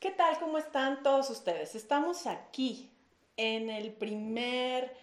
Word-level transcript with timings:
¿Qué 0.00 0.12
tal? 0.12 0.38
¿Cómo 0.38 0.58
están 0.58 1.02
todos 1.02 1.28
ustedes? 1.28 1.74
Estamos 1.74 2.28
aquí 2.28 2.88
en 3.36 3.68
el 3.68 3.92
primer 3.92 4.94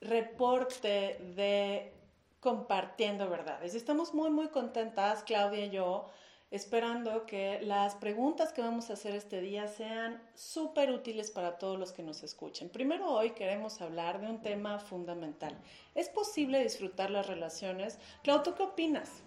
reporte 0.00 1.16
de 1.36 1.92
Compartiendo 2.40 3.30
Verdades. 3.30 3.76
Estamos 3.76 4.14
muy, 4.14 4.30
muy 4.30 4.48
contentas, 4.48 5.22
Claudia 5.22 5.66
y 5.66 5.70
yo, 5.70 6.08
esperando 6.50 7.24
que 7.24 7.60
las 7.62 7.94
preguntas 7.94 8.52
que 8.52 8.62
vamos 8.62 8.90
a 8.90 8.94
hacer 8.94 9.14
este 9.14 9.40
día 9.40 9.68
sean 9.68 10.20
súper 10.34 10.90
útiles 10.90 11.30
para 11.30 11.56
todos 11.56 11.78
los 11.78 11.92
que 11.92 12.02
nos 12.02 12.24
escuchen. 12.24 12.68
Primero 12.68 13.12
hoy 13.12 13.30
queremos 13.30 13.80
hablar 13.80 14.20
de 14.20 14.26
un 14.26 14.42
tema 14.42 14.80
fundamental. 14.80 15.56
¿Es 15.94 16.08
posible 16.08 16.60
disfrutar 16.64 17.10
las 17.10 17.28
relaciones? 17.28 17.96
Claudia, 18.24 18.42
¿tú 18.42 18.54
qué 18.56 18.64
opinas? 18.64 19.22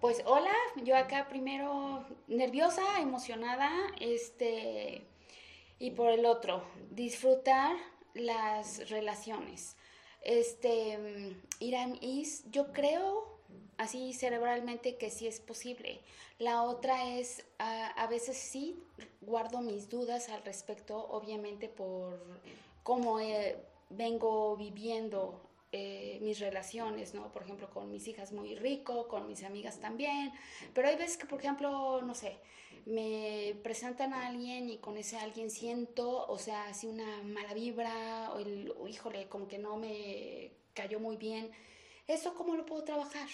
Pues 0.00 0.22
hola, 0.26 0.54
yo 0.82 0.96
acá 0.96 1.28
primero 1.28 2.04
nerviosa, 2.26 2.82
emocionada, 3.00 3.70
este, 4.00 5.06
y 5.78 5.90
por 5.92 6.10
el 6.10 6.26
otro, 6.26 6.64
disfrutar 6.90 7.76
las 8.14 8.88
relaciones. 8.90 9.76
Este, 10.22 11.36
Irán 11.60 11.98
Is, 12.00 12.44
yo 12.50 12.72
creo 12.72 13.38
así 13.76 14.12
cerebralmente 14.12 14.96
que 14.96 15.10
sí 15.10 15.26
es 15.28 15.40
posible. 15.40 16.00
La 16.38 16.62
otra 16.62 17.08
es, 17.16 17.44
a, 17.58 18.06
veces 18.08 18.36
sí 18.36 18.82
guardo 19.20 19.60
mis 19.60 19.88
dudas 19.88 20.30
al 20.30 20.42
respecto, 20.42 21.06
obviamente 21.10 21.68
por 21.68 22.18
cómo 22.82 23.20
eh, 23.20 23.56
vengo 23.90 24.56
viviendo 24.56 25.40
eh, 25.72 26.18
mis 26.20 26.38
relaciones, 26.38 27.14
¿no? 27.14 27.32
Por 27.32 27.42
ejemplo, 27.42 27.70
con 27.70 27.90
mis 27.90 28.06
hijas 28.06 28.32
muy 28.32 28.54
rico, 28.54 29.08
con 29.08 29.26
mis 29.26 29.42
amigas 29.42 29.80
también, 29.80 30.30
pero 30.74 30.88
hay 30.88 30.96
veces 30.96 31.16
que, 31.16 31.26
por 31.26 31.38
ejemplo, 31.40 32.02
no 32.02 32.14
sé, 32.14 32.38
me 32.84 33.54
presentan 33.62 34.12
a 34.12 34.26
alguien 34.26 34.68
y 34.68 34.78
con 34.78 34.96
ese 34.98 35.16
alguien 35.18 35.50
siento, 35.50 36.26
o 36.26 36.38
sea, 36.38 36.68
así 36.68 36.86
una 36.86 37.22
mala 37.22 37.54
vibra, 37.54 38.32
o 38.34 38.38
el, 38.38 38.72
híjole, 38.88 39.28
como 39.28 39.48
que 39.48 39.58
no 39.58 39.76
me 39.76 40.52
cayó 40.74 41.00
muy 41.00 41.16
bien. 41.16 41.50
¿Eso 42.06 42.34
cómo 42.34 42.54
lo 42.54 42.66
puedo 42.66 42.84
trabajar? 42.84 43.28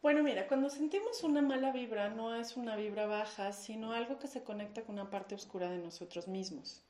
Bueno, 0.00 0.22
mira, 0.22 0.46
cuando 0.48 0.70
sentimos 0.70 1.22
una 1.24 1.42
mala 1.42 1.72
vibra, 1.72 2.10
no 2.10 2.34
es 2.34 2.56
una 2.56 2.76
vibra 2.76 3.06
baja, 3.06 3.52
sino 3.52 3.92
algo 3.92 4.18
que 4.18 4.28
se 4.28 4.42
conecta 4.42 4.82
con 4.82 4.94
una 4.94 5.10
parte 5.10 5.34
oscura 5.34 5.70
de 5.70 5.78
nosotros 5.78 6.28
mismos. 6.28 6.82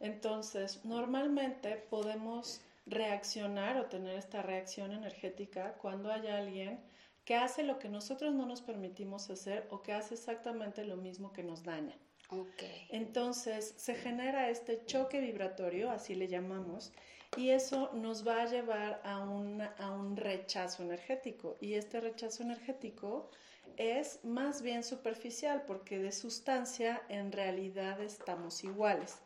Entonces, 0.00 0.84
normalmente 0.84 1.76
podemos 1.76 2.60
reaccionar 2.86 3.78
o 3.78 3.86
tener 3.86 4.16
esta 4.16 4.42
reacción 4.42 4.92
energética 4.92 5.74
cuando 5.74 6.10
hay 6.10 6.26
alguien 6.26 6.80
que 7.24 7.36
hace 7.36 7.62
lo 7.62 7.78
que 7.78 7.88
nosotros 7.88 8.34
no 8.34 8.46
nos 8.46 8.62
permitimos 8.62 9.30
hacer 9.30 9.66
o 9.70 9.82
que 9.82 9.92
hace 9.92 10.14
exactamente 10.14 10.84
lo 10.84 10.96
mismo 10.96 11.32
que 11.32 11.42
nos 11.42 11.62
daña. 11.62 11.96
Okay. 12.28 12.86
Entonces 12.90 13.74
se 13.76 13.94
genera 13.94 14.50
este 14.50 14.84
choque 14.84 15.20
vibratorio, 15.20 15.90
así 15.90 16.14
le 16.14 16.28
llamamos, 16.28 16.92
y 17.36 17.50
eso 17.50 17.90
nos 17.92 18.26
va 18.26 18.42
a 18.42 18.46
llevar 18.46 19.00
a, 19.04 19.16
a 19.16 19.90
un 19.90 20.16
rechazo 20.16 20.82
energético. 20.82 21.56
Y 21.60 21.74
este 21.74 22.00
rechazo 22.00 22.42
energético 22.42 23.30
es 23.76 24.24
más 24.24 24.62
bien 24.62 24.82
superficial 24.82 25.64
porque 25.66 25.98
de 25.98 26.12
sustancia 26.12 27.02
en 27.08 27.32
realidad 27.32 28.00
estamos 28.00 28.64
iguales. 28.64 29.18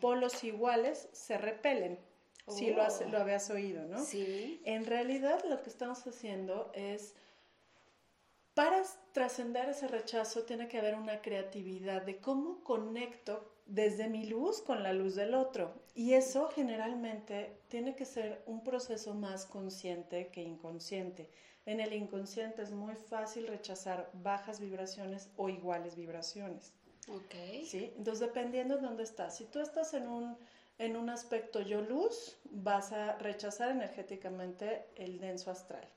Polos 0.00 0.42
iguales 0.44 1.08
se 1.12 1.38
repelen. 1.38 1.98
Si 2.48 2.72
lo, 2.72 2.82
oh. 2.82 3.08
lo 3.10 3.18
habías 3.18 3.48
oído, 3.50 3.86
¿no? 3.86 4.04
Sí. 4.04 4.60
En 4.64 4.84
realidad 4.84 5.42
lo 5.48 5.62
que 5.62 5.70
estamos 5.70 6.06
haciendo 6.06 6.70
es, 6.74 7.14
para 8.54 8.82
trascender 9.12 9.68
ese 9.68 9.88
rechazo 9.88 10.42
tiene 10.42 10.68
que 10.68 10.78
haber 10.78 10.96
una 10.96 11.22
creatividad 11.22 12.02
de 12.02 12.18
cómo 12.18 12.62
conecto 12.64 13.48
desde 13.66 14.08
mi 14.08 14.26
luz 14.26 14.60
con 14.60 14.82
la 14.82 14.92
luz 14.92 15.14
del 15.14 15.34
otro. 15.34 15.72
Y 15.94 16.14
eso 16.14 16.48
generalmente 16.48 17.56
tiene 17.68 17.94
que 17.94 18.04
ser 18.04 18.42
un 18.46 18.62
proceso 18.64 19.14
más 19.14 19.46
consciente 19.46 20.28
que 20.28 20.42
inconsciente. 20.42 21.30
En 21.64 21.80
el 21.80 21.92
inconsciente 21.92 22.62
es 22.62 22.72
muy 22.72 22.96
fácil 22.96 23.46
rechazar 23.46 24.10
bajas 24.14 24.58
vibraciones 24.58 25.30
o 25.36 25.48
iguales 25.48 25.96
vibraciones. 25.96 26.72
Ok. 27.08 27.64
¿Sí? 27.64 27.92
Entonces, 27.96 28.20
dependiendo 28.20 28.76
de 28.76 28.82
dónde 28.82 29.04
estás. 29.04 29.36
Si 29.36 29.44
tú 29.44 29.60
estás 29.60 29.94
en 29.94 30.08
un, 30.08 30.36
en 30.78 30.96
un 30.96 31.10
aspecto 31.10 31.60
yo 31.60 31.80
luz, 31.80 32.38
vas 32.44 32.92
a 32.92 33.16
rechazar 33.18 33.70
energéticamente 33.70 34.86
el 34.96 35.20
denso 35.20 35.50
astral. 35.50 35.88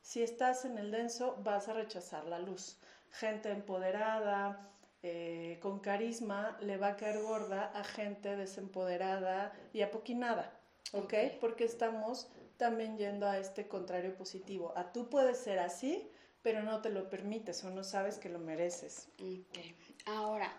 Si 0.00 0.22
estás 0.22 0.64
en 0.64 0.78
el 0.78 0.90
denso, 0.90 1.36
vas 1.42 1.68
a 1.68 1.74
rechazar 1.74 2.24
la 2.26 2.38
luz. 2.38 2.78
Gente 3.10 3.50
empoderada, 3.50 4.70
eh, 5.02 5.58
con 5.62 5.80
carisma 5.80 6.58
le 6.60 6.76
va 6.76 6.88
a 6.88 6.96
caer 6.96 7.22
gorda 7.22 7.72
a 7.74 7.84
gente 7.84 8.36
desempoderada 8.36 9.52
y 9.72 9.82
apoquinada, 9.82 10.52
¿ok? 10.92 11.14
Porque 11.40 11.64
estamos 11.64 12.28
también 12.56 12.98
yendo 12.98 13.26
a 13.26 13.38
este 13.38 13.66
contrario 13.66 14.14
positivo. 14.14 14.72
A 14.76 14.92
tú 14.92 15.08
puedes 15.08 15.38
ser 15.38 15.58
así, 15.58 16.10
pero 16.42 16.62
no 16.62 16.80
te 16.80 16.90
lo 16.90 17.08
permites 17.08 17.64
o 17.64 17.70
no 17.70 17.84
sabes 17.84 18.18
que 18.18 18.28
lo 18.28 18.38
mereces. 18.38 19.08
Ok. 19.18 19.58
Ahora, 20.06 20.52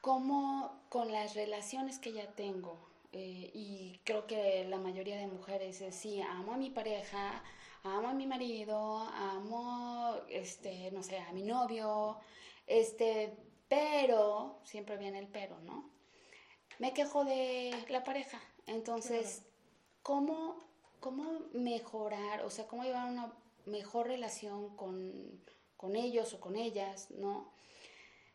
¿cómo 0.00 0.86
con 0.88 1.12
las 1.12 1.34
relaciones 1.34 1.98
que 1.98 2.12
ya 2.12 2.32
tengo? 2.32 2.91
Eh, 3.12 3.50
y 3.54 4.00
creo 4.04 4.26
que 4.26 4.64
la 4.64 4.78
mayoría 4.78 5.16
de 5.18 5.26
mujeres 5.26 5.80
es, 5.82 5.94
sí, 5.94 6.20
amo 6.22 6.54
a 6.54 6.56
mi 6.56 6.70
pareja, 6.70 7.42
amo 7.82 8.08
a 8.08 8.14
mi 8.14 8.26
marido, 8.26 8.98
amo, 9.00 10.16
este, 10.28 10.90
no 10.92 11.02
sé, 11.02 11.18
a 11.18 11.32
mi 11.32 11.42
novio, 11.42 12.18
este, 12.66 13.36
pero, 13.68 14.60
siempre 14.64 14.96
viene 14.96 15.18
el 15.18 15.28
pero, 15.28 15.60
¿no? 15.60 15.90
Me 16.78 16.92
quejo 16.94 17.24
de 17.24 17.72
la 17.88 18.02
pareja. 18.04 18.40
Entonces, 18.66 19.44
¿cómo, 20.02 20.56
¿cómo 21.00 21.40
mejorar, 21.52 22.44
o 22.44 22.50
sea, 22.50 22.66
cómo 22.66 22.84
llevar 22.84 23.10
una 23.10 23.32
mejor 23.66 24.08
relación 24.08 24.76
con, 24.76 25.40
ellos 25.94 26.32
o 26.34 26.40
con 26.40 26.56
ellas, 26.56 27.10
¿no? 27.10 27.52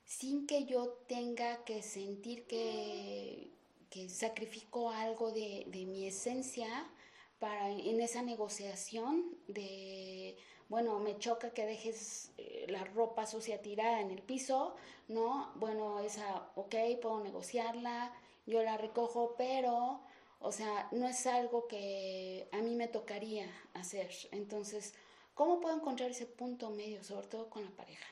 Sin 0.03 0.45
que 0.47 0.65
yo 0.65 0.89
tenga 1.07 1.63
que 1.63 1.81
sentir 1.81 2.45
que, 2.45 3.51
que 3.89 4.09
sacrifico 4.09 4.89
algo 4.89 5.31
de, 5.31 5.65
de 5.67 5.85
mi 5.85 6.07
esencia 6.07 6.67
para 7.39 7.69
en 7.69 8.01
esa 8.01 8.21
negociación 8.21 9.37
de 9.47 10.37
bueno, 10.69 10.99
me 10.99 11.17
choca 11.17 11.51
que 11.51 11.65
dejes 11.65 12.31
eh, 12.37 12.65
la 12.69 12.83
ropa 12.83 13.25
sucia 13.25 13.61
tirada 13.61 14.01
en 14.01 14.11
el 14.11 14.21
piso, 14.21 14.75
¿no? 15.07 15.51
Bueno, 15.55 15.99
esa, 16.01 16.49
ok, 16.55 16.75
puedo 17.01 17.21
negociarla, 17.21 18.13
yo 18.45 18.61
la 18.63 18.77
recojo, 18.77 19.35
pero, 19.37 20.01
o 20.41 20.51
sea, 20.51 20.89
no 20.91 21.07
es 21.07 21.25
algo 21.25 21.67
que 21.67 22.49
a 22.51 22.57
mí 22.57 22.75
me 22.75 22.87
tocaría 22.89 23.49
hacer. 23.73 24.09
Entonces, 24.31 24.93
¿cómo 25.33 25.61
puedo 25.61 25.75
encontrar 25.75 26.11
ese 26.11 26.25
punto 26.25 26.69
medio, 26.69 27.01
sobre 27.03 27.27
todo 27.27 27.49
con 27.49 27.63
la 27.63 27.71
pareja? 27.71 28.07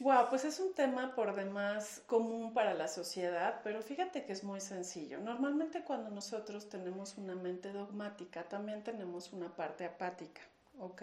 Wow, 0.00 0.28
pues 0.30 0.44
es 0.44 0.58
un 0.58 0.74
tema 0.74 1.14
por 1.14 1.34
demás 1.34 2.02
común 2.06 2.52
para 2.54 2.74
la 2.74 2.88
sociedad, 2.88 3.60
pero 3.62 3.82
fíjate 3.82 4.24
que 4.24 4.32
es 4.32 4.42
muy 4.42 4.60
sencillo. 4.60 5.20
Normalmente 5.20 5.84
cuando 5.84 6.10
nosotros 6.10 6.68
tenemos 6.68 7.16
una 7.18 7.34
mente 7.34 7.72
dogmática, 7.72 8.48
también 8.48 8.82
tenemos 8.82 9.32
una 9.32 9.54
parte 9.54 9.84
apática. 9.84 10.40
¿ok? 10.80 11.02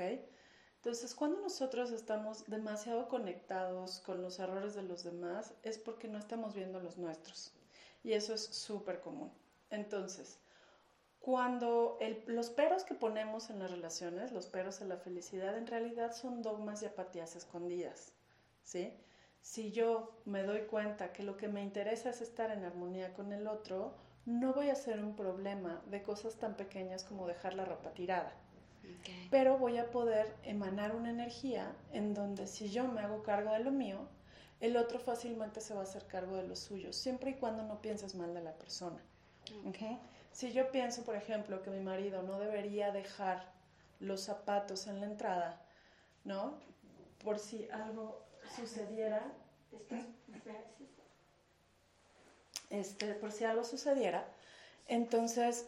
Entonces, 0.78 1.13
cuando 1.16 1.40
nosotros 1.41 1.91
estamos 1.91 2.46
demasiado 2.47 3.07
conectados 3.07 4.00
con 4.00 4.22
los 4.22 4.40
errores 4.40 4.75
de 4.75 4.84
los 4.84 5.03
demás, 5.03 5.53
es 5.63 5.78
porque 5.78 6.07
no 6.07 6.18
estamos 6.18 6.53
viendo 6.53 6.80
los 6.80 6.97
nuestros. 6.97 7.53
Y 8.03 8.13
eso 8.13 8.34
es 8.34 8.46
súper 8.46 9.02
común. 9.02 9.31
Entonces, 9.69 10.40
cuando 11.19 11.97
los 12.28 12.50
peros 12.50 12.84
que 12.84 12.94
ponemos 12.94 13.50
en 13.50 13.59
las 13.59 13.72
relaciones, 13.72 14.31
los 14.31 14.47
peros 14.47 14.81
a 14.81 14.86
la 14.86 14.97
felicidad, 14.97 15.57
en 15.57 15.68
realidad 15.68 16.13
son 16.13 16.41
dogmas 16.41 16.81
y 16.84 16.86
apatías 16.86 17.36
escondidas, 17.36 18.13
¿sí? 18.68 18.94
Si 19.42 19.72
yo 19.72 20.12
me 20.26 20.44
doy 20.44 20.64
cuenta 20.64 21.14
que 21.14 21.24
lo 21.24 21.38
que 21.38 21.48
me 21.48 21.64
interesa 21.64 22.10
es 22.10 22.22
estar 22.22 22.52
en 22.52 22.66
armonía 22.66 23.14
con 23.14 23.31
el 23.31 23.48
otro, 23.48 23.96
no 24.25 24.54
voy 24.54 24.69
a 24.69 24.74
hacer 24.74 25.00
un 25.00 25.16
problema 25.16 25.81
de 25.86 26.04
cosas 26.04 26.36
tan 26.36 26.58
pequeñas 26.58 27.06
como 27.06 27.28
dejar 27.28 27.54
la 27.54 27.64
ropa 27.64 27.92
tirada. 27.92 28.34
Pero 29.31 29.58
voy 29.58 29.78
a 29.78 29.90
poder 29.90 30.36
emanar 30.44 30.96
una 30.96 31.10
energía 31.10 31.74
en 31.94 32.14
donde 32.14 32.46
si 32.46 32.69
yo 32.69 32.88
me 32.90 33.02
hago 33.02 33.24
cargo 33.24 33.54
de 33.54 33.60
lo 33.60 33.72
mío, 33.72 34.00
el 34.60 34.75
otro 34.75 35.00
fácilmente 35.00 35.62
se 35.62 35.74
va 35.74 35.81
a 35.81 35.84
hacer 35.84 36.06
cargo 36.08 36.36
de 36.36 36.48
lo 36.48 36.56
suyo, 36.56 36.92
siempre 36.92 37.31
y 37.31 37.34
cuando 37.36 37.63
no 37.63 37.81
pienses 37.81 38.16
mal 38.16 38.34
de 38.34 38.42
la 38.42 38.54
persona. 38.54 39.02
Si 40.31 40.52
yo 40.52 40.72
pienso, 40.72 41.04
por 41.04 41.16
ejemplo, 41.16 41.62
que 41.62 41.70
mi 41.70 41.80
marido 41.80 42.22
no 42.22 42.38
debería 42.40 42.92
dejar 42.92 43.52
los 44.00 44.22
zapatos 44.22 44.88
en 44.88 45.00
la 45.00 45.06
entrada, 45.06 45.62
¿no? 46.25 46.60
Por 47.24 47.40
si 47.40 47.70
algo 47.70 48.26
sucediera, 48.56 49.22
este, 52.70 53.14
por 53.16 53.32
si 53.32 53.44
algo 53.46 53.64
sucediera, 53.64 54.28
entonces 54.88 55.68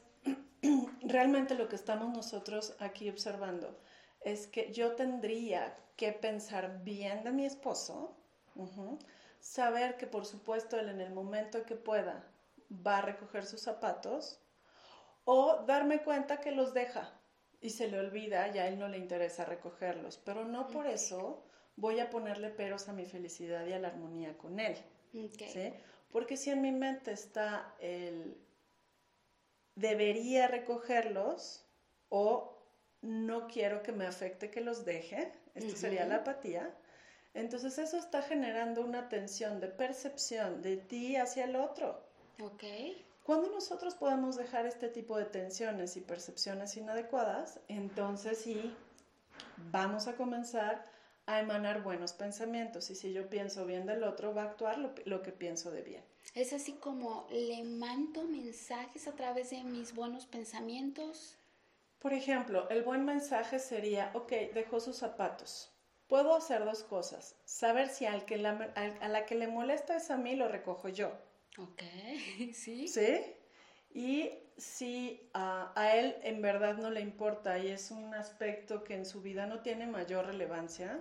realmente 1.02 1.56
lo 1.56 1.70
que 1.70 1.76
estamos 1.76 2.16
nosotros 2.16 2.76
aquí 2.80 3.10
observando 3.10 3.78
es 4.22 4.48
que 4.48 4.72
yo 4.72 4.96
tendría 4.96 5.78
que 5.96 6.12
pensar 6.12 6.84
bien 6.84 7.24
de 7.24 7.32
mi 7.32 7.46
esposo 7.46 8.16
saber 9.40 9.98
que 9.98 10.08
por 10.08 10.26
supuesto 10.26 10.78
él 10.80 10.90
en 10.90 11.02
el 11.02 11.14
momento 11.14 11.64
que 11.64 11.76
pueda 11.76 12.26
va 12.70 12.98
a 12.98 13.02
recoger 13.02 13.46
sus 13.46 13.62
zapatos 13.62 14.42
o 15.24 15.64
darme 15.66 16.02
cuenta 16.02 16.42
que 16.42 16.52
los 16.52 16.74
deja 16.74 17.14
y 17.62 17.72
se 17.72 17.88
le 17.88 18.00
olvida 18.00 18.48
y 18.50 18.58
a 18.58 18.68
él 18.68 18.80
no 18.80 18.88
le 18.88 18.98
interesa 18.98 19.46
recogerlos, 19.46 20.18
pero 20.18 20.46
no 20.46 20.68
por 20.68 20.88
eso 20.88 21.44
voy 21.80 22.00
a 22.00 22.10
ponerle 22.10 22.50
peros 22.50 22.90
a 22.90 22.94
mi 22.94 23.06
felicidad 23.06 23.66
y 23.66 23.74
a 23.74 23.80
la 23.80 23.88
armonía 23.88 24.38
con 24.38 24.60
él. 24.60 24.76
¿sí? 25.12 25.74
Porque 26.12 26.38
si 26.38 26.50
en 26.50 26.62
mi 26.62 26.72
mente 26.72 27.12
está 27.12 27.74
el 27.80 28.38
debería 29.76 30.48
recogerlos 30.48 31.66
o 32.10 32.58
no 33.02 33.48
quiero 33.48 33.82
que 33.82 33.94
me 33.94 34.06
afecte 34.06 34.52
que 34.52 34.60
los 34.60 34.84
deje, 34.84 35.32
esto 35.56 35.76
sería 35.76 36.06
la 36.06 36.18
apatía, 36.18 36.76
entonces 37.34 37.78
eso 37.78 37.98
está 37.98 38.22
generando 38.22 38.82
una 38.82 39.08
tensión 39.08 39.62
de 39.62 39.68
percepción 39.68 40.62
de 40.62 40.78
ti 40.78 41.16
hacia 41.16 41.46
el 41.46 41.56
otro. 41.56 42.04
Ok. 42.42 42.64
Cuando 43.24 43.50
nosotros 43.52 43.96
podemos 43.96 44.36
dejar 44.36 44.66
este 44.66 44.90
tipo 44.90 45.18
de 45.18 45.26
tensiones 45.26 45.96
y 45.96 46.02
percepciones 46.02 46.76
inadecuadas, 46.76 47.60
entonces 47.68 48.40
sí 48.40 48.76
vamos 49.72 50.08
a 50.08 50.16
comenzar 50.16 50.86
a 51.30 51.40
emanar 51.40 51.84
buenos 51.84 52.14
pensamientos. 52.14 52.90
Y 52.90 52.96
si 52.96 53.14
yo 53.14 53.30
pienso 53.30 53.66
bien 53.66 53.86
del 53.86 54.04
otro, 54.04 54.34
va 54.34 54.44
a 54.44 54.46
actuar 54.46 54.80
lo, 55.06 55.22
que 55.22 55.32
pienso 55.32 55.70
de 55.70 55.84
bien. 55.84 56.04
Es 56.34 56.54
así 56.54 56.74
como 56.74 57.28
le 57.30 57.64
mando 57.64 58.24
mensajes 58.24 59.08
a 59.08 59.14
través 59.14 59.52
de 59.52 59.64
mis 59.64 59.94
buenos 59.94 60.26
pensamientos. 60.26 61.38
Por 62.00 62.14
ejemplo, 62.14 62.68
el 62.70 62.82
buen 62.84 63.06
mensaje 63.06 63.60
sería, 63.60 64.12
ok, 64.16 64.32
dejó 64.54 64.80
sus 64.80 64.98
zapatos. 64.98 65.72
Puedo 66.08 66.36
hacer 66.36 66.66
dos 66.66 66.84
cosas. 66.84 67.36
Saber 67.46 67.90
si 67.90 68.08
al 68.08 68.26
que 68.26 68.36
a 68.36 69.08
la 69.08 69.26
que 69.28 69.36
le 69.36 69.48
molesta 69.48 69.98
es 69.98 70.10
a 70.10 70.18
mí, 70.18 70.36
lo 70.36 70.48
recojo 70.48 70.90
yo. 70.90 71.12
Ok, 71.60 71.82
sí. 72.54 72.88
Sí. 72.88 73.20
Y 73.92 74.32
si 74.58 75.30
a 75.34 75.92
él 75.94 76.16
en 76.24 76.42
verdad 76.42 76.78
no 76.78 76.90
le 76.90 77.02
importa 77.02 77.60
y 77.60 77.68
es 77.68 77.92
un 77.92 78.14
aspecto 78.16 78.84
que 78.84 78.96
en 78.96 79.06
su 79.06 79.22
vida 79.22 79.46
no 79.46 79.62
tiene 79.62 79.88
mayor 79.88 80.26
relevancia, 80.26 81.00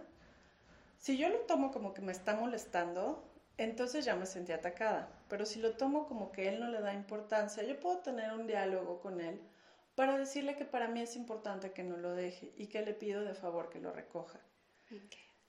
si 0.99 1.17
yo 1.17 1.29
lo 1.29 1.39
tomo 1.41 1.71
como 1.73 1.95
que 1.95 2.03
me 2.03 2.13
está 2.13 2.35
molestando, 2.35 3.25
entonces 3.57 4.05
ya 4.05 4.17
me 4.17 4.27
sentí 4.27 4.53
atacada. 4.53 5.09
Pero 5.29 5.47
si 5.47 5.61
lo 5.61 5.77
tomo 5.77 6.07
como 6.07 6.33
que 6.33 6.49
él 6.49 6.61
no 6.61 6.69
le 6.69 6.81
da 6.81 6.93
importancia, 6.93 7.63
yo 7.63 7.79
puedo 7.79 7.99
tener 7.99 8.33
un 8.33 8.47
diálogo 8.47 9.01
con 9.01 9.21
él 9.21 9.41
para 9.95 10.17
decirle 10.17 10.57
que 10.57 10.65
para 10.65 10.89
mí 10.89 11.01
es 11.01 11.17
importante 11.17 11.73
que 11.73 11.83
no 11.83 11.97
lo 11.97 12.15
deje 12.15 12.53
y 12.57 12.69
que 12.69 12.83
le 12.83 12.95
pido 12.95 13.25
de 13.25 13.35
favor 13.35 13.69
que 13.69 13.81
lo 13.81 13.93
recoja. 13.93 14.41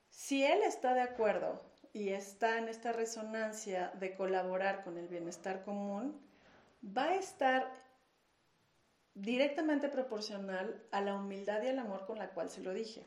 Si 0.10 0.44
él 0.44 0.62
está 0.64 0.94
de 0.94 1.02
acuerdo 1.02 1.62
y 1.94 2.10
está 2.10 2.58
en 2.58 2.68
esta 2.68 2.92
resonancia 2.92 3.92
de 4.00 4.16
colaborar 4.16 4.84
con 4.84 4.98
el 4.98 5.08
bienestar 5.08 5.64
común, 5.64 6.20
va 6.84 7.10
a 7.10 7.16
estar 7.16 7.72
directamente 9.14 9.90
proporcional 9.90 10.84
a 10.92 11.02
la 11.02 11.16
humildad 11.16 11.62
y 11.64 11.68
al 11.68 11.80
amor 11.80 12.06
con 12.06 12.18
la 12.18 12.30
cual 12.30 12.50
se 12.50 12.62
lo 12.62 12.74
dije. 12.74 13.06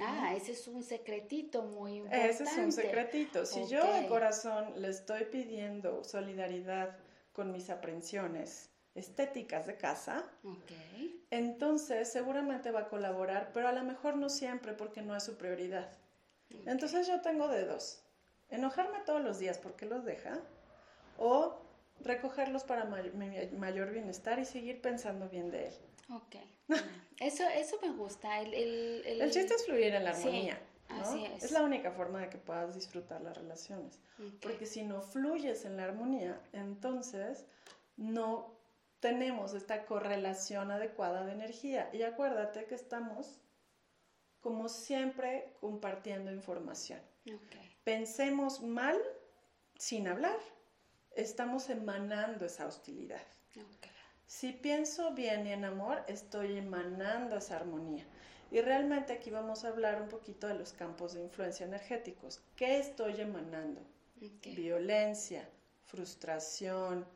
Ah, 0.00 0.34
ese 0.36 0.52
es 0.52 0.68
un 0.68 0.82
secretito 0.82 1.62
muy 1.62 1.96
importante. 1.96 2.30
Ese 2.30 2.44
es 2.44 2.56
un 2.58 2.72
secretito. 2.72 3.46
Si 3.46 3.66
yo 3.68 3.82
de 3.92 4.06
corazón 4.06 4.80
le 4.80 4.88
estoy 4.88 5.24
pidiendo 5.24 6.04
solidaridad 6.04 6.98
con 7.32 7.50
mis 7.50 7.70
aprensiones 7.70 8.70
estéticas 8.94 9.66
de 9.66 9.76
casa, 9.76 10.24
entonces 11.30 12.12
seguramente 12.12 12.70
va 12.70 12.80
a 12.80 12.88
colaborar, 12.88 13.50
pero 13.52 13.68
a 13.68 13.72
lo 13.72 13.82
mejor 13.82 14.16
no 14.16 14.28
siempre 14.28 14.72
porque 14.74 15.02
no 15.02 15.16
es 15.16 15.24
su 15.24 15.36
prioridad. 15.36 15.90
Entonces 16.66 17.06
yo 17.06 17.20
tengo 17.20 17.48
de 17.48 17.64
dos. 17.64 18.04
Enojarme 18.50 19.00
todos 19.06 19.22
los 19.22 19.38
días 19.38 19.58
porque 19.58 19.86
los 19.86 20.04
deja 20.04 20.40
o 21.18 21.60
recogerlos 22.00 22.64
para 22.64 22.84
mi 22.84 23.46
mayor 23.56 23.90
bienestar 23.92 24.38
y 24.38 24.44
seguir 24.44 24.80
pensando 24.80 25.28
bien 25.28 25.50
de 25.50 25.68
él. 25.68 25.74
Ok. 26.10 26.36
Eso, 27.20 27.44
eso 27.48 27.78
me 27.80 27.90
gusta. 27.92 28.40
El, 28.40 28.52
el, 28.54 29.20
el... 29.20 29.30
chiste 29.30 29.54
es 29.54 29.64
fluir 29.64 29.94
en 29.94 30.04
la 30.04 30.10
armonía. 30.10 30.60
así 30.88 31.24
es. 31.24 31.44
es 31.44 31.50
la 31.52 31.62
única 31.62 31.92
forma 31.92 32.20
de 32.20 32.28
que 32.28 32.38
puedas 32.38 32.74
disfrutar 32.74 33.20
las 33.22 33.36
relaciones. 33.36 34.00
Porque 34.42 34.66
si 34.66 34.82
no 34.82 35.00
fluyes 35.00 35.64
en 35.64 35.76
la 35.76 35.84
armonía, 35.84 36.40
entonces 36.52 37.46
no 37.96 38.54
tenemos 39.00 39.54
esta 39.54 39.84
correlación 39.86 40.70
adecuada 40.70 41.24
de 41.24 41.32
energía. 41.32 41.90
Y 41.92 42.02
acuérdate 42.02 42.64
que 42.64 42.74
estamos, 42.74 43.38
como 44.40 44.68
siempre, 44.68 45.52
compartiendo 45.60 46.32
información. 46.32 47.00
Pensemos 47.84 48.62
mal 48.62 48.98
sin 49.76 50.08
hablar. 50.08 50.38
Estamos 51.16 51.70
emanando 51.70 52.46
esa 52.46 52.66
hostilidad. 52.66 53.22
Si 54.26 54.52
pienso 54.52 55.12
bien 55.12 55.46
y 55.46 55.52
en 55.52 55.64
amor, 55.64 56.02
estoy 56.08 56.58
emanando 56.58 57.36
esa 57.36 57.56
armonía. 57.56 58.04
Y 58.50 58.60
realmente 58.60 59.12
aquí 59.12 59.30
vamos 59.30 59.64
a 59.64 59.68
hablar 59.68 60.00
un 60.00 60.08
poquito 60.08 60.46
de 60.46 60.54
los 60.54 60.72
campos 60.72 61.14
de 61.14 61.22
influencia 61.22 61.66
energéticos. 61.66 62.40
¿Qué 62.56 62.78
estoy 62.78 63.20
emanando? 63.20 63.80
Violencia, 64.44 65.48
frustración, 65.86 67.06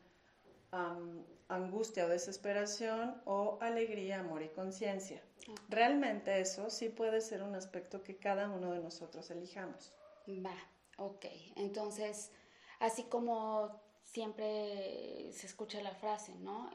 angustia 1.47 2.05
o 2.05 2.09
desesperación 2.09 3.21
o 3.25 3.57
alegría, 3.61 4.19
amor 4.19 4.43
y 4.43 4.49
conciencia. 4.49 5.21
Realmente 5.67 6.39
eso 6.39 6.69
sí 6.69 6.89
puede 6.89 7.21
ser 7.21 7.41
un 7.41 7.55
aspecto 7.55 8.03
que 8.03 8.17
cada 8.17 8.49
uno 8.49 8.71
de 8.71 8.79
nosotros 8.79 9.29
elijamos. 9.31 9.91
Va, 10.27 10.55
ok. 10.97 11.25
Entonces, 11.55 12.31
así 12.79 13.03
como 13.03 13.81
siempre 14.11 15.31
se 15.31 15.47
escucha 15.47 15.81
la 15.81 15.93
frase, 15.93 16.35
¿no? 16.35 16.69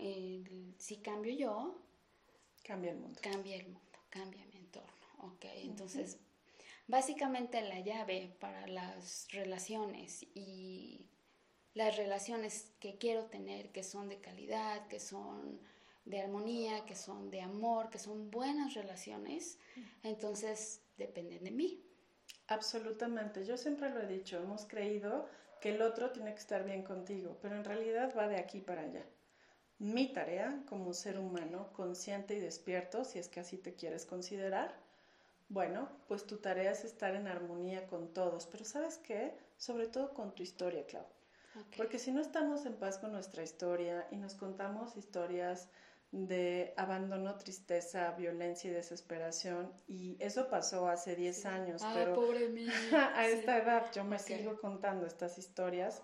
si 0.79 0.99
cambio 0.99 1.35
yo, 1.35 1.83
cambia 2.63 2.93
el 2.93 2.99
mundo. 2.99 3.21
Cambia 3.23 3.57
el 3.57 3.67
mundo, 3.67 3.99
cambia 4.11 4.45
mi 4.47 4.57
entorno. 4.57 4.91
Ok, 5.19 5.45
entonces, 5.57 6.19
básicamente 6.87 7.61
la 7.63 7.81
llave 7.81 8.37
para 8.39 8.67
las 8.67 9.27
relaciones 9.33 10.27
y 10.35 11.09
las 11.73 11.97
relaciones 11.97 12.73
que 12.79 12.99
quiero 12.99 13.25
tener, 13.25 13.73
que 13.73 13.83
son 13.83 14.09
de 14.09 14.21
calidad, 14.21 14.87
que 14.87 15.01
son 15.01 15.61
de 16.05 16.21
armonía, 16.21 16.85
que 16.85 16.95
son 16.95 17.31
de 17.31 17.41
amor, 17.41 17.91
que 17.91 17.99
son 17.99 18.31
buenas 18.31 18.75
relaciones, 18.75 19.59
entonces 20.03 20.83
dependen 20.99 21.43
de 21.43 21.51
mí. 21.51 21.83
Absolutamente, 22.47 23.45
yo 23.45 23.57
siempre 23.57 23.91
lo 23.91 24.03
he 24.03 24.07
dicho, 24.07 24.37
hemos 24.37 24.67
creído 24.67 25.29
que 25.65 25.71
el 25.71 25.81
otro 25.81 26.11
tiene 26.11 26.35
que 26.35 26.41
estar 26.41 26.63
bien 26.63 26.83
contigo, 26.83 27.39
pero 27.41 27.57
en 27.57 27.65
realidad 27.65 28.13
va 28.15 28.29
de 28.29 28.37
aquí 28.37 28.61
para 28.61 28.83
allá. 28.83 29.03
Mi 29.79 30.13
tarea 30.13 30.63
como 30.69 30.93
ser 30.93 31.19
humano, 31.19 31.73
consciente 31.73 32.35
y 32.35 32.39
despierto, 32.39 33.03
si 33.07 33.19
es 33.19 33.31
que 33.31 33.41
así 33.41 33.57
te 33.57 33.73
quieres 33.75 34.05
considerar, 34.05 34.75
bueno, 35.49 35.89
pues 36.07 36.27
tu 36.27 36.37
tarea 36.37 36.71
es 36.73 36.85
estar 36.85 37.15
en 37.15 37.29
armonía 37.29 37.87
con 37.87 38.13
todos, 38.13 38.45
pero 38.45 38.67
¿sabes 38.67 38.99
qué? 38.99 39.33
Sobre 39.57 39.87
todo 39.87 40.13
con 40.13 40.35
tu 40.35 40.43
historia, 40.43 40.85
Clau. 40.85 41.07
Porque 41.79 41.99
si 41.99 42.13
no 42.13 42.21
estamos 42.21 42.67
en 42.67 42.75
paz 42.75 42.99
con 42.99 43.13
nuestra 43.13 43.43
historia 43.43 44.07
y 44.11 44.17
nos 44.17 44.35
contamos 44.35 44.99
historias 44.99 45.71
de 46.15 46.73
abandono, 46.77 47.35
tristeza, 47.37 48.13
violencia 48.13 48.71
y 48.71 48.73
desesperación. 48.73 49.73
Y 49.89 50.17
eso 50.21 50.49
pasó 50.49 50.87
hace 50.89 51.17
10 51.17 51.47
años, 51.47 51.83
ah, 51.85 51.93
pero 51.93 52.15
pobre 52.15 52.49
mía. 52.51 52.73
a 53.17 53.27
esta 53.27 53.59
edad 53.59 53.91
yo 53.93 54.05
me 54.05 54.21
sigo 54.21 54.61
contando 54.61 55.07
estas 55.07 55.39
historias, 55.39 56.03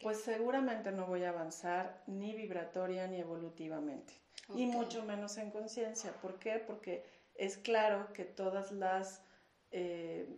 pues 0.00 0.22
seguramente 0.22 0.90
no 0.90 1.06
voy 1.06 1.22
a 1.22 1.28
avanzar 1.28 2.02
ni 2.08 2.34
vibratoria 2.34 3.06
ni 3.06 3.20
evolutivamente. 3.20 4.12
Y 4.56 4.66
mucho 4.66 5.04
menos 5.04 5.38
en 5.38 5.52
conciencia. 5.52 6.12
¿Por 6.20 6.38
qué? 6.40 6.58
Porque 6.58 7.04
es 7.36 7.56
claro 7.56 8.12
que 8.12 8.24
todas 8.24 8.72
las, 8.72 9.22
eh, 9.70 10.28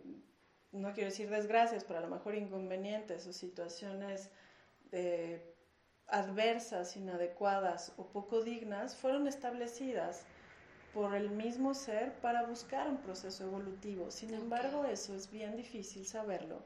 no 0.71 0.93
quiero 0.93 1.09
decir 1.09 1.29
desgracias, 1.29 1.83
pero 1.83 1.99
a 1.99 2.03
lo 2.03 2.07
mejor 2.07 2.35
inconvenientes 2.35 3.25
o 3.25 3.33
situaciones 3.33 4.29
de 4.91 5.56
adversas, 6.07 6.95
inadecuadas 6.95 7.93
o 7.97 8.05
poco 8.07 8.41
dignas 8.41 8.95
fueron 8.95 9.27
establecidas 9.27 10.23
por 10.93 11.15
el 11.15 11.29
mismo 11.29 11.73
ser 11.73 12.13
para 12.21 12.43
buscar 12.43 12.89
un 12.89 12.97
proceso 12.97 13.43
evolutivo. 13.43 14.09
Sin 14.11 14.33
embargo, 14.33 14.85
eso 14.85 15.13
es 15.13 15.29
bien 15.29 15.55
difícil 15.55 16.05
saberlo 16.05 16.63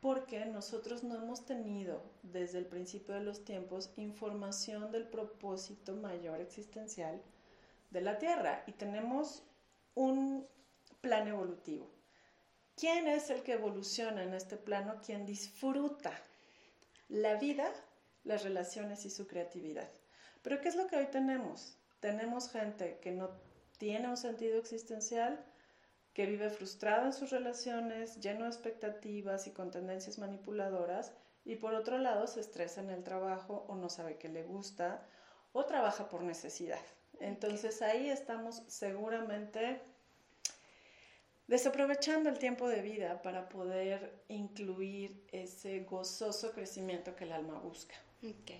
porque 0.00 0.44
nosotros 0.46 1.02
no 1.02 1.16
hemos 1.16 1.44
tenido 1.46 2.02
desde 2.22 2.58
el 2.58 2.66
principio 2.66 3.14
de 3.14 3.22
los 3.22 3.44
tiempos 3.44 3.90
información 3.96 4.92
del 4.92 5.06
propósito 5.08 5.94
mayor 5.94 6.40
existencial 6.40 7.20
de 7.90 8.00
la 8.02 8.18
Tierra 8.18 8.62
y 8.66 8.72
tenemos 8.72 9.42
un 9.94 10.46
plan 11.00 11.26
evolutivo. 11.26 11.90
¿Quién 12.76 13.08
es 13.08 13.30
el 13.30 13.42
que 13.42 13.54
evoluciona 13.54 14.22
en 14.22 14.34
este 14.34 14.56
plano? 14.56 15.00
¿Quién 15.04 15.24
disfruta 15.24 16.12
la 17.08 17.34
vida 17.36 17.72
las 18.26 18.42
relaciones 18.42 19.06
y 19.06 19.10
su 19.10 19.26
creatividad. 19.26 19.88
Pero 20.42 20.60
¿qué 20.60 20.68
es 20.68 20.76
lo 20.76 20.86
que 20.86 20.96
hoy 20.96 21.06
tenemos? 21.06 21.78
Tenemos 22.00 22.50
gente 22.50 22.98
que 23.00 23.12
no 23.12 23.30
tiene 23.78 24.08
un 24.08 24.16
sentido 24.16 24.58
existencial 24.58 25.42
que 26.12 26.26
vive 26.26 26.50
frustrado 26.50 27.06
en 27.06 27.12
sus 27.12 27.30
relaciones, 27.30 28.20
lleno 28.20 28.44
de 28.44 28.50
expectativas 28.50 29.46
y 29.46 29.50
con 29.50 29.70
tendencias 29.70 30.18
manipuladoras, 30.18 31.12
y 31.44 31.56
por 31.56 31.74
otro 31.74 31.98
lado 31.98 32.26
se 32.26 32.40
estresa 32.40 32.80
en 32.80 32.90
el 32.90 33.04
trabajo 33.04 33.64
o 33.68 33.76
no 33.76 33.88
sabe 33.88 34.16
qué 34.16 34.28
le 34.28 34.42
gusta 34.42 35.06
o 35.52 35.64
trabaja 35.64 36.08
por 36.08 36.22
necesidad. 36.22 36.80
Entonces 37.20 37.82
ahí 37.82 38.10
estamos 38.10 38.62
seguramente 38.66 39.80
desaprovechando 41.46 42.28
el 42.28 42.38
tiempo 42.38 42.68
de 42.68 42.82
vida 42.82 43.22
para 43.22 43.48
poder 43.48 44.24
incluir 44.28 45.24
ese 45.30 45.80
gozoso 45.80 46.52
crecimiento 46.52 47.14
que 47.14 47.24
el 47.24 47.32
alma 47.32 47.58
busca. 47.60 47.94
Ok. 48.28 48.52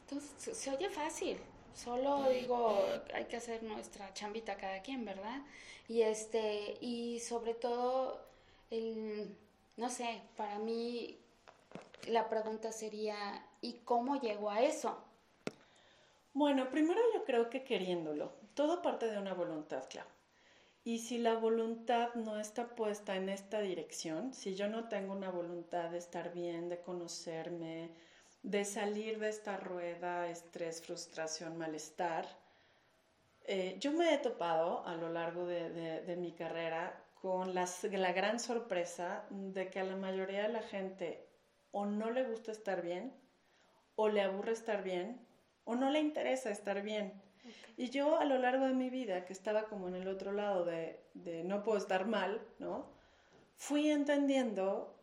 Entonces, 0.00 0.56
se 0.56 0.70
oye 0.70 0.90
fácil. 0.90 1.38
Solo 1.74 2.28
digo, 2.28 2.84
hay 3.14 3.24
que 3.24 3.36
hacer 3.36 3.62
nuestra 3.62 4.12
chambita 4.12 4.56
cada 4.56 4.82
quien, 4.82 5.04
¿verdad? 5.04 5.40
Y 5.88 6.02
este, 6.02 6.76
y 6.80 7.20
sobre 7.20 7.54
todo, 7.54 8.20
el, 8.70 9.36
no 9.76 9.88
sé, 9.88 10.22
para 10.36 10.58
mí 10.58 11.18
la 12.08 12.28
pregunta 12.28 12.72
sería, 12.72 13.46
¿y 13.60 13.74
cómo 13.84 14.20
llego 14.20 14.50
a 14.50 14.62
eso? 14.62 14.98
Bueno, 16.34 16.68
primero 16.70 17.00
yo 17.14 17.24
creo 17.24 17.48
que 17.48 17.64
queriéndolo. 17.64 18.32
Todo 18.54 18.82
parte 18.82 19.10
de 19.10 19.18
una 19.18 19.32
voluntad, 19.32 19.84
claro. 19.88 20.10
Y 20.84 20.98
si 20.98 21.18
la 21.18 21.36
voluntad 21.36 22.12
no 22.14 22.40
está 22.40 22.74
puesta 22.74 23.16
en 23.16 23.28
esta 23.28 23.60
dirección, 23.60 24.34
si 24.34 24.56
yo 24.56 24.68
no 24.68 24.88
tengo 24.88 25.12
una 25.12 25.30
voluntad 25.30 25.90
de 25.90 25.98
estar 25.98 26.32
bien, 26.34 26.68
de 26.68 26.80
conocerme, 26.80 27.90
de 28.42 28.64
salir 28.64 29.18
de 29.18 29.28
esta 29.28 29.56
rueda, 29.56 30.28
estrés, 30.28 30.82
frustración, 30.82 31.56
malestar, 31.56 32.26
eh, 33.44 33.76
yo 33.80 33.92
me 33.92 34.14
he 34.14 34.18
topado 34.18 34.84
a 34.86 34.94
lo 34.94 35.08
largo 35.08 35.46
de, 35.46 36.16
mi 36.16 36.32
carrera 36.32 37.04
con 37.14 37.54
la 37.54 38.12
gran 38.12 38.38
sorpresa 38.40 39.24
de 39.30 39.68
que 39.68 39.80
a 39.80 39.84
la 39.84 39.96
mayoría 39.96 40.42
de 40.42 40.52
la 40.52 40.62
gente 40.62 41.26
o 41.70 41.86
no 41.86 42.10
le 42.10 42.24
gusta 42.24 42.52
estar 42.52 42.82
bien, 42.82 43.14
o 43.94 44.08
le 44.08 44.22
aburre 44.22 44.52
estar 44.52 44.82
bien, 44.82 45.26
o 45.64 45.74
no 45.74 45.90
le 45.90 46.00
interesa 46.00 46.50
estar 46.50 46.82
bien. 46.82 47.12
Y 47.76 47.90
yo 47.90 48.18
a 48.18 48.24
lo 48.24 48.38
largo 48.38 48.66
de 48.66 48.74
mi 48.74 48.90
vida, 48.90 49.24
que 49.24 49.32
estaba 49.32 49.64
como 49.64 49.88
en 49.88 49.96
el 49.96 50.08
otro 50.08 50.32
lado 50.32 50.64
de, 50.64 51.00
de 51.14 51.42
no 51.44 51.62
puedo 51.62 51.78
estar 51.78 52.06
mal, 52.06 52.40
¿no? 52.58 52.86
Fui 53.56 53.90
entendiendo 53.90 55.01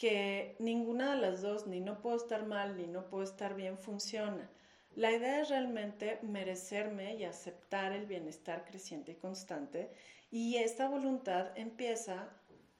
que 0.00 0.56
ninguna 0.58 1.14
de 1.14 1.20
las 1.20 1.42
dos, 1.42 1.66
ni 1.66 1.78
no 1.80 2.00
puedo 2.00 2.16
estar 2.16 2.46
mal, 2.46 2.74
ni 2.78 2.86
no 2.86 3.10
puedo 3.10 3.22
estar 3.22 3.54
bien, 3.54 3.76
funciona. 3.76 4.48
La 4.96 5.12
idea 5.12 5.42
es 5.42 5.50
realmente 5.50 6.18
merecerme 6.22 7.16
y 7.16 7.24
aceptar 7.24 7.92
el 7.92 8.06
bienestar 8.06 8.64
creciente 8.64 9.12
y 9.12 9.16
constante 9.16 9.90
y 10.30 10.56
esta 10.56 10.88
voluntad 10.88 11.50
empieza 11.54 12.30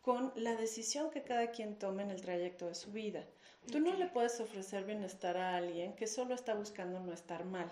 con 0.00 0.32
la 0.34 0.56
decisión 0.56 1.10
que 1.10 1.22
cada 1.22 1.50
quien 1.50 1.78
tome 1.78 2.04
en 2.04 2.10
el 2.10 2.22
trayecto 2.22 2.68
de 2.68 2.74
su 2.74 2.90
vida. 2.90 3.26
Tú 3.70 3.80
no 3.80 3.92
le 3.96 4.06
puedes 4.06 4.40
ofrecer 4.40 4.84
bienestar 4.84 5.36
a 5.36 5.56
alguien 5.56 5.92
que 5.96 6.06
solo 6.06 6.34
está 6.34 6.54
buscando 6.54 7.00
no 7.00 7.12
estar 7.12 7.44
mal. 7.44 7.70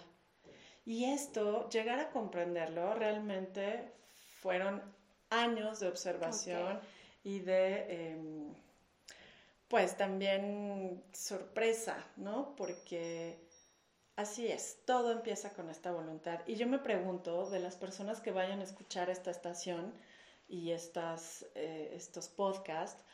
Y 0.85 1.07
esto, 1.07 1.71
llegar 1.71 2.00
a 2.00 2.11
comprenderlo, 2.11 2.93
realmente 2.97 3.93
fueron 4.43 4.83
años 5.31 5.81
de 5.81 5.88
observación 5.88 6.81
y 7.25 7.38
de, 7.38 8.12
em, 8.12 8.55
pues 9.69 9.97
también 9.97 11.05
sorpresa, 11.13 12.07
¿no? 12.17 12.57
Porque 12.57 13.39
así 14.17 14.49
es, 14.49 14.83
todo 14.87 15.13
empieza 15.13 15.53
con 15.53 15.69
esta 15.71 15.93
voluntad. 15.93 16.41
Y 16.47 16.57
yo 16.57 16.67
me 16.67 16.79
pregunto, 16.79 17.51
de 17.51 17.61
las 17.61 17.77
personas 17.77 18.21
que 18.21 18.33
vayan 18.33 18.61
a 18.61 18.65
escuchar 18.65 19.11
esta 19.11 19.31
estación 19.31 19.95
y 20.49 20.71
estas, 20.73 21.47
eh, 21.55 21.93
estos 21.95 22.29
podcasts, 22.29 23.05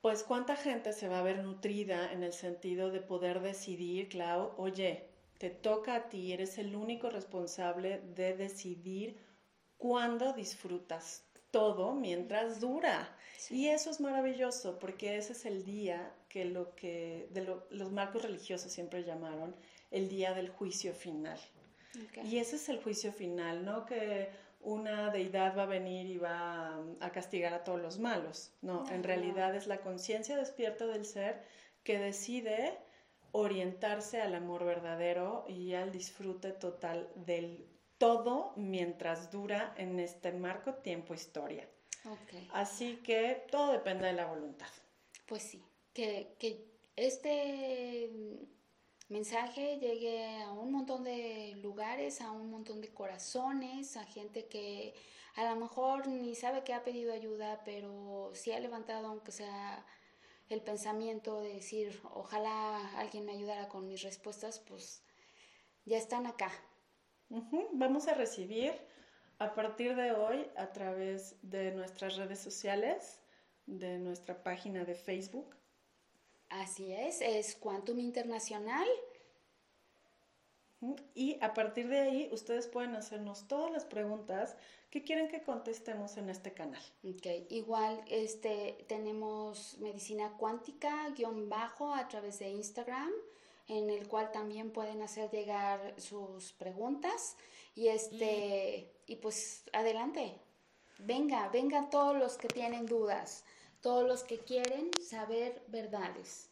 pues 0.00 0.24
cuánta 0.24 0.56
gente 0.56 0.94
se 0.94 1.08
va 1.08 1.18
a 1.18 1.22
ver 1.22 1.44
nutrida 1.44 2.10
en 2.10 2.22
el 2.22 2.32
sentido 2.32 2.90
de 2.90 3.00
poder 3.00 3.40
decidir, 3.40 4.08
Clau, 4.08 4.54
oye, 4.56 5.10
te 5.36 5.50
toca 5.50 5.94
a 5.94 6.08
ti, 6.08 6.32
eres 6.32 6.56
el 6.56 6.74
único 6.74 7.10
responsable 7.10 8.00
de 8.00 8.34
decidir 8.34 9.20
cuándo 9.76 10.32
disfrutas 10.32 11.29
todo 11.50 11.94
mientras 11.94 12.60
dura. 12.60 13.16
Y 13.48 13.68
eso 13.68 13.90
es 13.90 14.00
maravilloso 14.00 14.78
porque 14.78 15.16
ese 15.16 15.32
es 15.32 15.46
el 15.46 15.64
día 15.64 16.12
que 16.28 16.44
lo 16.44 16.74
que 16.74 17.28
de 17.30 17.46
los 17.70 17.90
marcos 17.92 18.22
religiosos 18.22 18.70
siempre 18.70 19.02
llamaron 19.02 19.54
el 19.90 20.08
día 20.08 20.34
del 20.34 20.50
juicio 20.50 20.94
final. 20.94 21.38
Y 22.22 22.38
ese 22.38 22.56
es 22.56 22.68
el 22.68 22.82
juicio 22.82 23.12
final, 23.12 23.64
¿no? 23.64 23.84
Que 23.86 24.28
una 24.60 25.10
deidad 25.10 25.56
va 25.56 25.64
a 25.64 25.66
venir 25.66 26.06
y 26.06 26.18
va 26.18 26.78
a 27.00 27.10
castigar 27.10 27.54
a 27.54 27.64
todos 27.64 27.80
los 27.80 27.98
malos. 27.98 28.52
No, 28.62 28.88
en 28.90 29.02
realidad 29.02 29.54
es 29.56 29.66
la 29.66 29.80
conciencia 29.80 30.36
despierta 30.36 30.86
del 30.86 31.04
ser 31.04 31.42
que 31.82 31.98
decide 31.98 32.78
orientarse 33.32 34.20
al 34.20 34.34
amor 34.34 34.64
verdadero 34.64 35.44
y 35.48 35.74
al 35.74 35.92
disfrute 35.92 36.52
total 36.52 37.08
del 37.14 37.66
todo 38.00 38.54
mientras 38.56 39.30
dura 39.30 39.74
en 39.76 40.00
este 40.00 40.32
marco 40.32 40.72
tiempo 40.76 41.12
historia. 41.12 41.68
Así 42.54 42.96
que 43.04 43.44
todo 43.50 43.72
depende 43.72 44.06
de 44.06 44.14
la 44.14 44.24
voluntad. 44.24 44.70
Pues 45.26 45.42
sí, 45.42 45.62
que, 45.92 46.34
que 46.38 46.64
este 46.96 48.10
mensaje 49.10 49.76
llegue 49.76 50.42
a 50.42 50.50
un 50.50 50.72
montón 50.72 51.04
de 51.04 51.52
lugares, 51.62 52.22
a 52.22 52.30
un 52.30 52.50
montón 52.50 52.80
de 52.80 52.88
corazones, 52.88 53.98
a 53.98 54.06
gente 54.06 54.46
que 54.46 54.94
a 55.34 55.44
lo 55.52 55.60
mejor 55.60 56.08
ni 56.08 56.34
sabe 56.34 56.64
que 56.64 56.72
ha 56.72 56.82
pedido 56.82 57.12
ayuda, 57.12 57.60
pero 57.66 58.30
sí 58.32 58.50
ha 58.52 58.60
levantado, 58.60 59.08
aunque 59.08 59.30
sea 59.30 59.84
el 60.48 60.62
pensamiento 60.62 61.42
de 61.42 61.52
decir, 61.52 62.00
ojalá 62.14 62.98
alguien 62.98 63.26
me 63.26 63.32
ayudara 63.32 63.68
con 63.68 63.86
mis 63.86 64.02
respuestas, 64.02 64.58
pues 64.58 65.02
ya 65.84 65.98
están 65.98 66.26
acá. 66.26 66.50
Vamos 67.72 68.08
a 68.08 68.14
recibir 68.14 68.72
a 69.38 69.54
partir 69.54 69.96
de 69.96 70.12
hoy 70.12 70.46
a 70.56 70.72
través 70.72 71.36
de 71.42 71.72
nuestras 71.72 72.16
redes 72.16 72.40
sociales, 72.40 73.20
de 73.66 73.98
nuestra 73.98 74.42
página 74.42 74.84
de 74.84 74.94
Facebook, 74.94 75.54
Así 76.50 76.92
es, 76.92 77.20
es 77.20 77.54
Quantum 77.54 78.00
Internacional. 78.00 78.86
Y 81.14 81.38
a 81.42 81.54
partir 81.54 81.88
de 81.88 82.00
ahí 82.00 82.30
ustedes 82.32 82.66
pueden 82.66 82.96
hacernos 82.96 83.46
todas 83.46 83.70
las 83.70 83.84
preguntas 83.84 84.56
que 84.90 85.04
quieren 85.04 85.28
que 85.28 85.42
contestemos 85.42 86.16
en 86.16 86.28
este 86.28 86.52
canal. 86.52 86.82
Ok, 87.04 87.26
igual 87.50 88.02
este, 88.08 88.84
tenemos 88.88 89.78
medicina 89.78 90.36
cuántica 90.38 91.10
guion 91.10 91.48
bajo 91.48 91.94
a 91.94 92.08
través 92.08 92.38
de 92.40 92.48
Instagram 92.48 93.12
en 93.70 93.90
el 93.90 94.06
cual 94.08 94.30
también 94.32 94.70
pueden 94.70 95.02
hacer 95.02 95.30
llegar 95.30 95.94
sus 95.98 96.52
preguntas 96.52 97.36
y 97.74 97.88
este 97.88 98.92
y 99.06 99.16
pues 99.16 99.64
adelante. 99.72 100.38
Venga, 100.98 101.48
vengan 101.48 101.88
todos 101.88 102.16
los 102.16 102.36
que 102.36 102.48
tienen 102.48 102.84
dudas 102.84 103.44
todos 103.80 104.06
los 104.06 104.22
que 104.22 104.38
quieren 104.38 104.90
saber 105.02 105.62
verdades. 105.68 106.48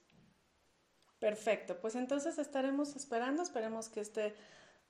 Perfecto, 1.18 1.78
pues 1.80 1.94
entonces 1.94 2.38
estaremos 2.38 2.96
esperando, 2.96 3.42
esperemos 3.42 3.88
que 3.88 4.00
este, 4.00 4.34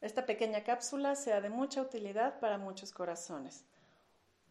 esta 0.00 0.26
pequeña 0.26 0.62
cápsula 0.62 1.16
sea 1.16 1.40
de 1.40 1.48
mucha 1.48 1.80
utilidad 1.82 2.38
para 2.38 2.58
muchos 2.58 2.92
corazones. 2.92 3.64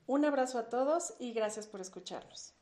Un 0.07 0.25
abrazo 0.25 0.57
a 0.57 0.69
todos 0.69 1.13
y 1.19 1.33
gracias 1.33 1.67
por 1.67 1.81
escucharnos. 1.81 2.53